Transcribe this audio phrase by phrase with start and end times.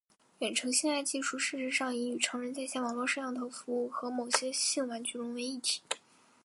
[0.39, 5.83] 远程性爱技术事实上已与成人在线网络摄像头服务和某些性玩具融为一体。